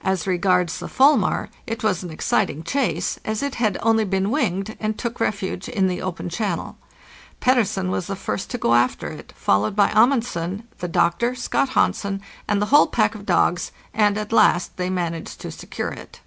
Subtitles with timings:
[0.00, 4.76] As regards the fulmar, it was an exciting chase, as it had only been winged,
[4.80, 6.76] and took refuge in the open channel.
[7.38, 11.68] Petter sen was the first to go after it, followed by Amundsen, the doctor, Scott
[11.68, 16.18] Hansen, and the whole pack of dogs, and at last they managed to secure it.